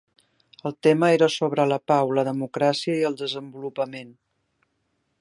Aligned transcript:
El 0.69 0.73
tema 0.87 1.09
era 1.17 1.27
sobre 1.33 1.67
la 1.73 1.79
pau, 1.93 2.15
la 2.21 2.25
democràcia 2.31 2.99
i 3.03 3.07
el 3.11 3.21
desenvolupament. 3.23 4.15